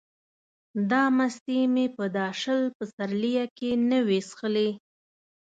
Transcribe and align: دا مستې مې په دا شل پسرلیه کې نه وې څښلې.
دا 0.91 1.03
مستې 1.17 1.59
مې 1.73 1.85
په 1.95 2.03
دا 2.15 2.27
شل 2.41 2.61
پسرلیه 2.77 3.45
کې 3.57 3.71
نه 3.89 3.99
وې 4.07 4.19
څښلې. 4.27 4.69